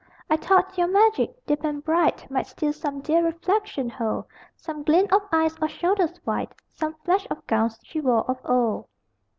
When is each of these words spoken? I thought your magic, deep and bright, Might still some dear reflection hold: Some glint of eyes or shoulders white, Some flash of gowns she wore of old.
I 0.31 0.35
thought 0.35 0.79
your 0.79 0.87
magic, 0.87 1.45
deep 1.45 1.63
and 1.63 1.83
bright, 1.85 2.25
Might 2.31 2.47
still 2.47 2.73
some 2.73 3.01
dear 3.01 3.23
reflection 3.23 3.87
hold: 3.87 4.25
Some 4.55 4.81
glint 4.81 5.13
of 5.13 5.21
eyes 5.31 5.55
or 5.61 5.67
shoulders 5.67 6.19
white, 6.23 6.53
Some 6.71 6.95
flash 7.05 7.27
of 7.29 7.45
gowns 7.45 7.79
she 7.83 8.01
wore 8.01 8.23
of 8.27 8.39
old. 8.43 8.87